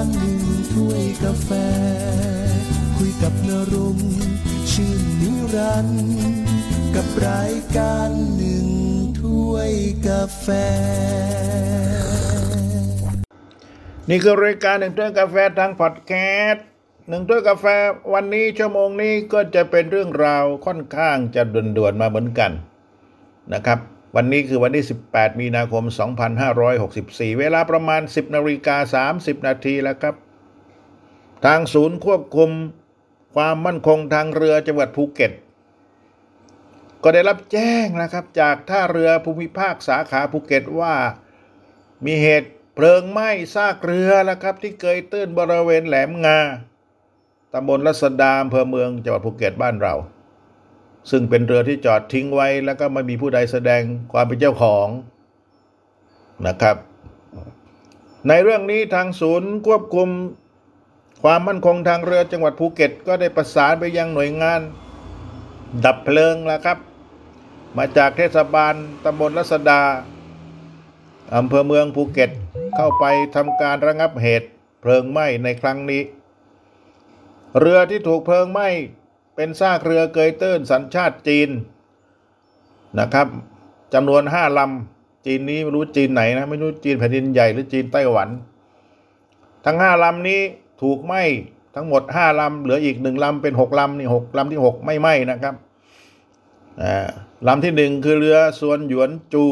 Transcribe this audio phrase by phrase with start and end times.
[0.00, 0.42] ารหนึ่ง
[0.74, 1.50] ถ้วยกาแฟ
[2.96, 3.98] คุยกับนรง
[4.72, 6.08] ชื่นนิรันด์
[6.94, 8.66] กับรายการหนึ่ง
[9.20, 9.72] ถ้วย
[10.08, 10.46] กาแฟ
[14.08, 16.12] นี่คือรายการหนึ่งถ้วยกาแฟทางพอดแค
[16.48, 16.64] สต์
[17.08, 17.66] หนึ่งถ้วยกาแฟ
[18.14, 22.52] วันนี้ชั่วโมงนี้ก็จะเป็นเรื่องราวค่อนข้างจะด่วนๆมาเหมือนกัน
[23.54, 23.78] นะครับ
[24.16, 25.84] วันนี้คือวันที่ 18 มีนาคม
[26.62, 30.14] 2564 เวลาประมาณ 10นาฬิกา30 นาทีแล้วครับ
[31.44, 32.50] ทางศูนย์ควบคุม
[33.34, 35.32] ความมั่นคงทางเรือจังหวัดภูเก็ต
[37.02, 40.94] ก็ได้รับแจ้งนะครับ จากท่าเรือภูมิภาคสาขาภูเก็ตว่า
[42.04, 46.38] มีเหตุเพลิงไหม้ซากเรือแล้วครับ ที่เกยตื้นบริเวณแหลมงา
[47.52, 49.94] ตำบลรัษฎาอำเภอเมืองจังหวัดภูเก็ตบ้านเรา
[51.10, 53.82] ซึ่งเป็นเรือที่จอดทิ้งไว้ แล้วก็ไม่มีผู้ใดแสดง
[54.12, 54.88] ความเป็นเจ้าของ
[56.46, 56.76] นะครับ
[58.28, 60.08] ในเรื่องนี้ทางศูนย์ควบคุม
[61.22, 64.60] ความมั่นคงทางเรือจังหวัดภูเก็ต ก็ได้ประสานไปยังหน่วยงาน
[65.84, 66.78] ดับเพลิงแล้วครับ
[67.76, 69.82] มาจากเทศบาลตำบลรัศดา
[71.36, 72.30] อำเภอเมืองภูเก็ต
[72.76, 73.04] เข้าไป
[73.34, 74.48] ทำการระงับเหตุ
[74.80, 76.02] เพลิงไหม้ในครั้งนี้
[77.58, 78.68] เรือที่ถูกเพลิงไหม้
[79.34, 81.48] เป็นซากเรือเกยตื้นสัญชาติจีน
[83.00, 83.28] นะครับ
[83.94, 88.28] จำนวนห้าลำจีนนี้ไม่รู้จีนไหนนะไม่รู้จีนแผ่นดินใหญ่หรือจีนไต้หวัน
[89.64, 90.40] ทั้งห้าลำนี้
[90.82, 91.22] ถูกไหม้
[91.74, 95.54] ทั้งหมดห้าลำเหลืออีกหนึ่งลำเป็นหกลำนี่หกลำที่หกไม่ไหม้นะครับ
[97.48, 99.44] ลำที่หนึ่งคือเรือสวนหยวนจู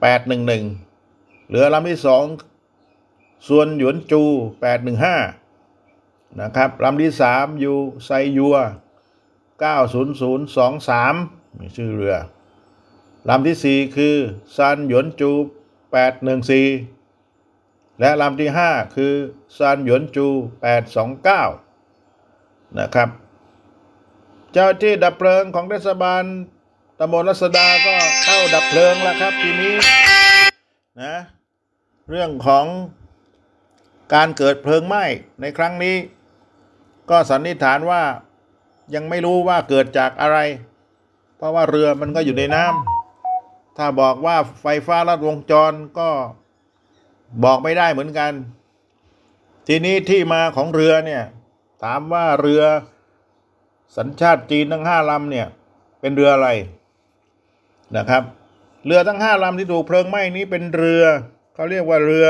[0.00, 0.64] แปดหนึ่งหนึ่ง
[1.50, 2.24] เรือลำที่สอง
[3.48, 4.22] ส่วนหยวนจู
[4.60, 5.16] แปดหนึ่งห้า
[6.40, 8.56] นะครับลำที่สามอยู่ไซยัว
[9.60, 11.14] เก้าศูนย์ศูนย์สองสาม
[11.60, 12.16] นี่ชื่อเรือ
[13.28, 14.16] ลำที่สี่คือ
[14.56, 15.30] ซันหยวนจู
[15.92, 16.66] แปดหนึ่งสี่
[18.00, 19.12] และลำที่ห้าคือ
[19.58, 20.26] ซันหยวนจู
[20.62, 21.42] แปดสองเก้า
[22.78, 23.08] นะครับ
[24.52, 26.24] เจ้าที่ดับเพลิงของเทศบาล
[26.98, 29.74] ตำบลรัศดาก็เข้าดับเพลิงแล้วครับทีนี้
[31.02, 31.16] นะ
[32.10, 32.66] เรื่องของ
[34.14, 35.04] การเกิดเพลิงไหม้
[35.40, 35.96] ในครั้งนี้
[37.10, 38.02] ก็สันนิษฐานว่า
[38.94, 40.38] ยังไม่รู้ว่าเกิดจากอะไร
[41.36, 46.08] เพราะว่าเรือมันก็อยู่ในน้ำถ้าบอกว่าไฟฟ้าลัดวงจรก็
[47.44, 48.32] บอกไม่ได้เหมือนกัน
[49.66, 51.22] ทีนี้ที่มาของเรือเนี่ย
[51.82, 52.62] ถามว่าเรือ
[53.96, 55.46] สัญชาติจีนทั้งห้าลำเนี่ย
[56.00, 56.48] เป็นเรืออะไร
[57.96, 58.22] นะครับ
[58.86, 61.04] เรือทั้งห้าลำที่ถูกเพลิงไหม้นี้เป็นเรือ
[61.54, 62.26] เขาเรียกว่าเรือ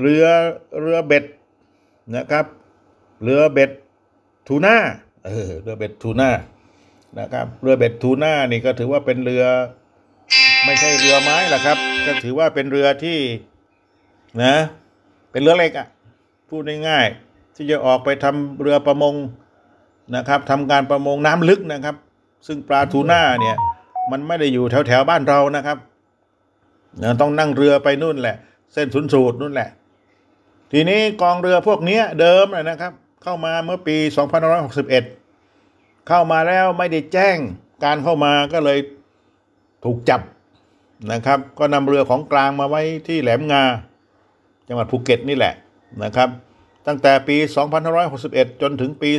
[0.00, 0.24] เรือ
[0.80, 1.24] เรือเบ็ด
[2.16, 2.44] นะครับ
[3.22, 3.70] เรือเบ็ด
[4.48, 4.76] ทูน่า
[5.26, 6.30] เออเรือเบ็ดทูน่า
[7.18, 9.44] นะครับ เรือเบ็ดทูน่านี่ก็ถือว่าเป็นเรือ
[10.64, 13.18] ไม่ใช่เรือไม้ละครับ ก็ถือว่าเป็นเรือที่
[14.42, 14.54] นะ
[15.30, 15.88] เป็นเรือเล็กอะ่ะ
[16.48, 19.14] พูดง่ายๆที่จะออกไปทำเรือประมง
[20.16, 21.96] นะครับทำการประมงน้ำลึกนะครับ
[22.46, 23.56] ซึ่งปลาทูน่าเนี่ย
[24.10, 25.78] มันไม่ได้อยู่แถวแถวบ้านเรานะครับ
[27.02, 28.36] นะต้องนั่งเรือไปนู่นแหละ
[28.72, 29.68] เส้นศูนย์สูตรนู่นแหละ
[30.72, 32.92] ทีนี้กองเรือพวกนี้เดิมนะครับ
[33.28, 33.96] เข้ามาเมื่อปี
[35.22, 37.36] 2561 เข้ามาแล้วไม่ได้แจ้ง
[37.84, 38.78] การเข้ามาก็เลย
[39.84, 40.20] ถูกจับ
[41.12, 43.62] นะครับ ก็นำเรือของกลางมาไว้ที่แหลมงา
[44.68, 45.54] จังหวัดภูเก็ตนี่แหละ
[46.04, 46.28] นะครับ
[46.86, 47.36] ตั้งแต่ปี
[47.98, 49.10] 2561 จนถึงปี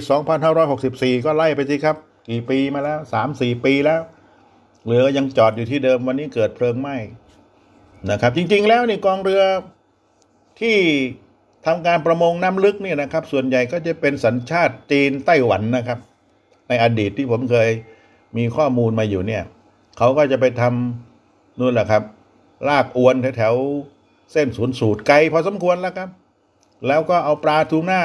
[0.58, 1.96] 2564 ก็ไล่ไปสิครับ
[2.30, 3.00] กี่ปีมาแล้ว
[3.32, 4.02] 3-4 ปีแล้ว
[4.86, 6.96] เรือยังจอดอยู่ที่เดิมวันนี้เกิดเพลิงไหม้
[8.12, 9.44] นะครับ จริงๆแล้วนี่กองเรือ
[10.60, 10.78] ที่
[11.68, 16.00] ทำการประมงน้ำลึกเนี่ยนะครับ ส่วนใหญ่ก็จะเป็นสัญชาติจีนไต้หวันนะครับ
[16.68, 17.70] ในอดีตที่ผมเคย
[18.38, 19.44] มีข้อมูลมาอยู่เนี่ย
[19.98, 22.04] เขาก็จะไปทำนู่นแหละครับ
[22.68, 26.10] ลากอวนแถวๆเส้นศูนย์สูตรไกลพอสมควรแล้วครับ
[26.88, 28.02] แล้วก็เอาปลาทูน่า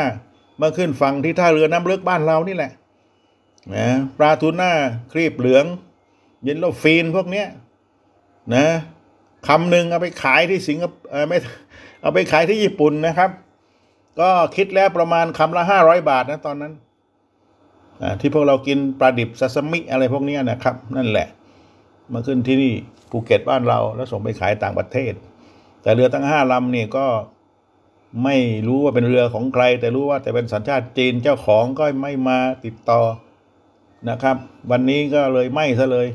[0.63, 2.73] มาขึ้นฝั่งที่ท่าเรือน้ำลึกบ้านเรานี่แหละ
[3.75, 4.71] นะปลาทูน่า
[5.13, 5.65] ครีบเหลือง
[6.43, 7.47] เยนโลฟีนพวกเนี้ย
[8.55, 8.67] นะ
[9.49, 11.39] คำหนึ่งเอาไปขายที่สิงคโปร์ไม่
[12.03, 13.31] เอาไปขายที่ญี่ปุ่นนะครับ
[14.21, 16.73] ก็คิดแล้วประมาณคำละห้าร้อยบาทนะตอนนั้น
[18.21, 21.29] ที่พวกเรากินปลาดิบซาซามิอะไรพวกนี้นะครับ นั่นแหละ
[22.13, 22.75] มาขึ้นที่นี่
[23.11, 25.13] ภูเก็ตบ้านเราแล้วส่งไปขายต่างประเทศ
[25.83, 27.07] แต่เรือทั้งห้าลำนี่ก็
[28.25, 28.37] ไม่
[28.67, 33.01] รู้ว่าเป็นเรือของใคร แต่รู้ว่าแต่เป็นสัญชาติจีนเจ้าของก็ไม่มาติดต่อ
[34.11, 34.37] นะครับ
[34.71, 36.09] วันนี้ก็เลยไหม้ซะเลย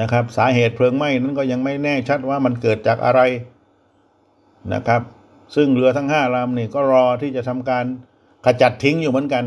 [0.00, 3.20] นะครับ สาเหตุเพลิงไหม้นั้นก็ยังไม่แน่ชัดว่ามันเกิดจากอะไร
[4.74, 5.02] นะครับ
[5.54, 7.84] ซึ่งเรือทั้งห้าลำนี่ก็รอที่จะทำการ
[8.44, 9.44] ขจัดทิ้งอยู่เหมือนกัน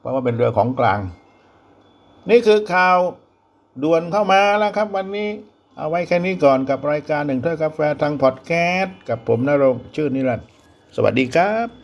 [0.00, 1.00] เพราะว่าเป็นเรือของกลาง
[2.30, 2.98] นี่คือข่าว
[3.82, 5.28] ด่วนเข้ามาแล้วครับ วันนี้
[5.76, 10.48] เอาไว้แค่นี้ก่อนกับรายการหนึ่งถ้วยกาแฟทางพอดแคสต์กับผมนรงชื่อนิรันดร์
[10.96, 11.83] สวัสดีครับ